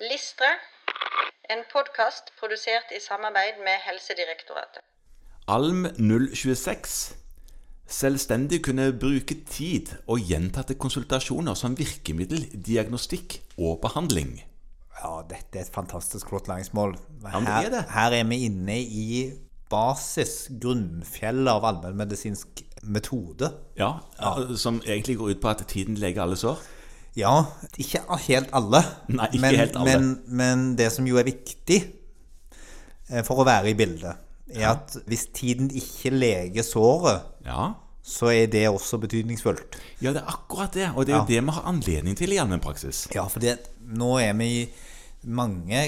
[0.00, 0.48] Listre,
[1.48, 4.82] en podkast produsert i samarbeid med Helsedirektoratet.
[5.48, 5.86] Alm
[6.34, 7.16] 026.
[7.88, 14.36] Selvstendig kunne bruke tid og gjentatte konsultasjoner som virkemiddel, diagnostikk og behandling.
[15.00, 16.98] Ja, dette er et fantastisk flott læringsmål.
[17.24, 17.48] Ja, er.
[17.48, 19.32] Her, her er vi inne i
[19.72, 23.48] basis, grunnfjellet av allmennmedisinsk metode.
[23.80, 23.94] Ja,
[24.60, 26.60] Som egentlig går ut på at tiden leger alle sår.
[27.16, 27.46] Ja,
[27.80, 28.82] ikke helt alle.
[29.08, 29.94] Nei, ikke men, helt alle.
[29.96, 30.10] Men,
[30.40, 31.78] men det som jo er viktig
[33.08, 37.72] eh, for å være i bildet, er at hvis tiden ikke leger såret, Ja.
[38.06, 39.78] så er det også betydningsfullt.
[40.00, 40.90] ja, det er akkurat det.
[40.94, 43.06] Og det er jo det vi har anledning til i allmennpraksis.
[43.14, 44.68] Ja, for det, nå er vi
[45.26, 45.80] Mange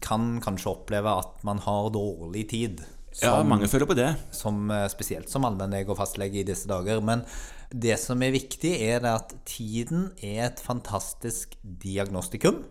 [0.00, 2.84] kan kanskje oppleve at man har dårlig tid.
[3.18, 4.16] Ja, mange føler på det.
[4.30, 7.02] som, eh, spesielt som allmennlege og fastlege i disse dager.
[7.02, 7.24] Men
[7.70, 12.64] det som er viktig, er at tiden er et fantastisk diagnostikum.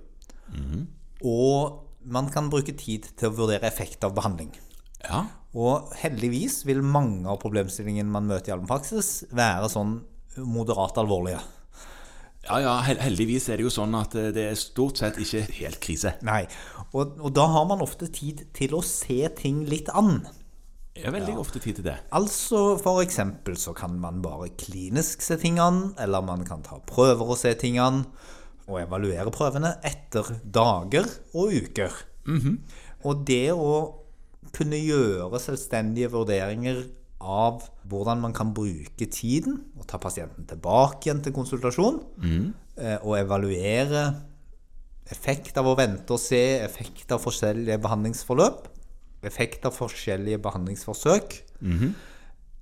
[1.24, 4.52] Og man kan bruke tid til å vurdere effekt av behandling.
[5.04, 5.26] Ja.
[5.56, 10.02] Og heldigvis vil mange av problemstillingene man møter i allmennpraksis, være sånn
[10.38, 11.42] moderat alvorlige.
[12.48, 15.80] Ja, ja, heldigvis er det jo sånn at eh, det er stort sett ikke helt
[15.84, 16.16] krise.
[16.26, 16.46] Nei,
[16.94, 20.22] og, og da har man ofte tid til å se ting litt an.
[20.96, 21.96] Jeg har veldig ofte tid til det.
[22.16, 26.80] Altså for eksempel så kan man bare klinisk se ting an, eller man kan ta
[26.90, 28.04] prøver og se ting an,
[28.70, 31.96] og evaluere prøvene etter dager og uker.
[33.08, 33.72] Og det å
[34.56, 36.84] kunne gjøre selvstendige vurderinger
[37.20, 42.50] av hvordan man kan bruke tiden, og ta pasienten tilbake igjen til konsultasjon, mm.
[43.04, 44.04] og evaluere
[45.12, 48.68] effekt av å vente og se, effekt av forskjellige behandlingsforløp,
[49.28, 51.40] effekt av forskjellige behandlingsforsøk,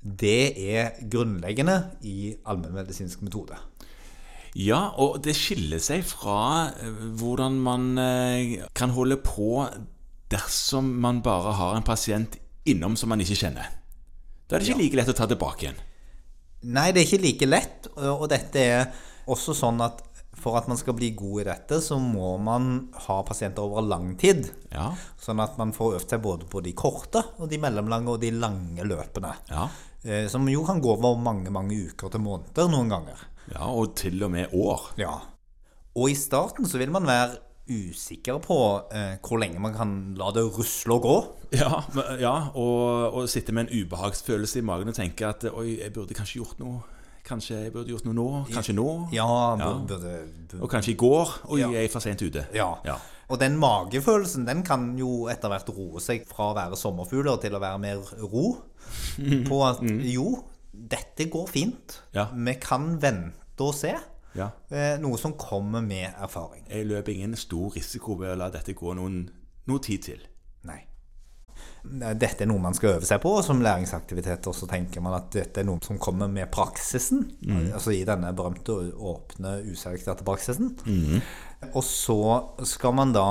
[0.02, 1.78] det er grunnleggende
[2.08, 3.58] i allmennmedisinsk metode.
[4.58, 9.68] Ja, og det skiller seg fra eh, hvordan man eh, kan holde på
[10.32, 13.70] dersom man bare har en pasient innom som man ikke kjenner.
[14.48, 15.80] Da er det ikke like lett å ta tilbake igjen.
[16.64, 18.92] Nei, det er ikke like lett, og dette er
[19.28, 20.04] også sånn at
[20.38, 24.12] for at man skal bli god i dette, så må man ha pasienter over lang
[24.22, 24.46] tid.
[24.72, 28.20] Ja, Sånn at man får øvd seg både på de korte, og de mellomlange og
[28.22, 29.34] de lange løpene.
[29.50, 29.68] ja,
[30.06, 33.18] Eh, Som jo kan gå over mange, mange uker til måneder noen ganger.
[33.52, 34.94] ja, og til og med år.
[34.98, 35.16] Ja.
[35.98, 37.40] Og i starten så vil man være
[37.70, 38.58] usikker på
[38.96, 41.16] eh, hvor lenge man kan la det rusle og gå.
[41.60, 45.78] Ja, men- ja og, og sitte med en ubehagsfølelse i magen og tenke at oi,
[45.82, 46.82] jeg burde kanskje gjort noe.
[47.28, 48.28] Kanskje jeg burde gjort noe nå.
[48.54, 48.88] Kanskje nå.
[49.12, 49.74] Ja, Ja.
[49.74, 50.18] burde, burde,
[50.52, 50.62] burde.
[50.64, 51.34] Og kanskje i går.
[51.52, 51.70] Oi, Ja.
[51.72, 52.46] jeg er for sent ute.
[52.56, 52.70] Ja.
[52.86, 52.96] Ja.
[53.30, 57.52] Og den magefølelsen den kan jo etter hvert roe seg fra å være sommerfugler til
[57.58, 58.58] å være mer ro.
[59.50, 61.98] På at jo, dette går fint.
[62.16, 62.30] Ja.
[62.32, 63.92] Vi kan vente og se.
[64.36, 64.50] Ja.
[64.70, 66.66] Eh, Noe som kommer med erfaring.
[66.70, 69.30] Jeg løper ingen stor risiko ved å la dette gå noen,
[69.68, 70.20] noe tid til.
[70.68, 70.82] Nei.
[71.88, 75.30] Dette er noe man skal øve seg på, og som læringsaktivitet så tenker man at
[75.32, 77.24] dette er noe som kommer med praksisen.
[77.74, 80.76] Altså i denne berømte åpne, uselekterte praksisen.
[81.74, 82.20] Og så
[82.68, 83.26] skal man da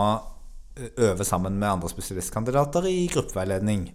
[0.97, 3.91] øve sammen med andre spesialistkandidater i gruppeveiledning.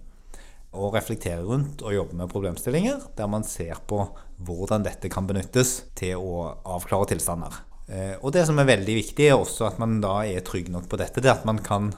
[0.72, 4.06] Og reflektere rundt og jobbe med problemstillinger der man ser på
[4.42, 7.60] hvordan dette kan benyttes til å avklare tilstander.
[7.92, 10.88] Eh, Og det som er veldig viktig, er også at man da er trygg nok
[10.90, 11.22] på dette.
[11.22, 11.92] Det er at man kan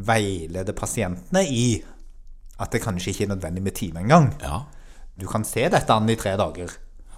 [0.00, 1.82] veilede pasientene i
[2.60, 4.34] at det kanskje ikke er nødvendig med time engang.
[4.42, 4.64] Ja.
[5.16, 6.72] Du kan se dette an i tre dager.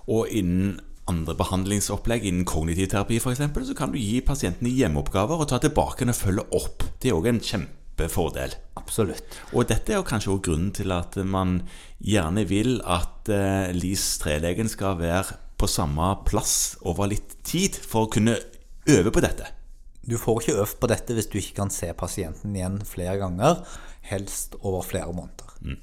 [0.06, 5.48] Og innen andre behandlingsopplegg, innen kognitiv terapi f.eks., så kan du gi pasientene hjemmeoppgaver og
[5.50, 6.84] ta tilbake og følge opp.
[7.02, 7.40] Det er òg en
[8.02, 8.54] kjempefordel.
[8.76, 9.24] Absolutt.
[9.52, 11.62] Og dette er jo kanskje også grunnen til at man
[12.02, 18.12] gjerne vil at eh, LIS-3-legen skal være på samme plass over litt tid for å
[18.12, 18.36] kunne
[18.88, 19.46] øve på dette.
[20.02, 23.62] Du får ikke øvd på dette hvis du ikke kan se pasienten igjen flere ganger,
[24.02, 25.78] helst over flere måneder.